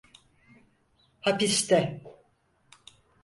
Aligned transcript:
Hapiste. 1.27 1.79